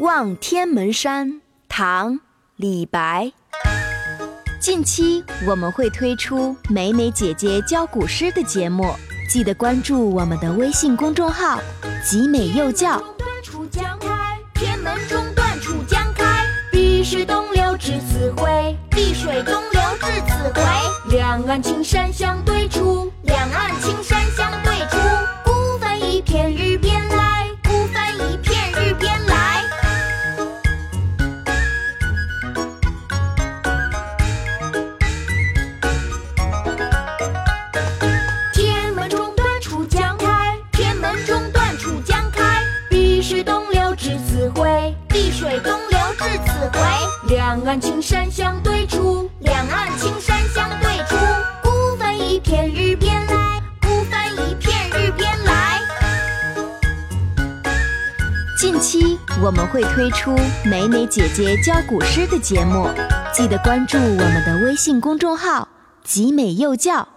[0.00, 2.14] 望天门山，唐·
[2.56, 3.30] 李白。
[4.58, 8.94] 近期我们会推出美美姐姐教古诗的节目，
[9.28, 11.60] 记得关注我们的微信公众号
[12.02, 12.98] “集美幼教”。
[13.44, 16.46] 楚江开，天门中断楚江开。
[16.72, 20.62] 碧水东流至此回，碧水东流至此回。
[21.10, 22.99] 两岸青山相对出，
[45.40, 47.34] 水东流至此回。
[47.34, 51.16] 两岸青山相对出，两岸青山相对出。
[51.62, 55.80] 孤帆一片日边来，孤帆一片日边来。
[58.58, 62.86] 近期我们会推出美美姐姐教古诗的节目，
[63.32, 65.66] 记得关注我们的微信公众号
[66.04, 67.08] “集美幼教”。